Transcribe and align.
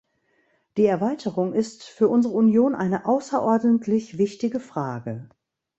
Die 0.77 0.87
Erweiterung 0.87 1.53
ist 1.53 1.83
für 1.83 2.07
unsere 2.07 2.33
Union 2.33 2.73
eine 2.73 3.05
außerordentlich 3.05 4.17
wichtige 4.17 4.59
Frage. 4.59 5.29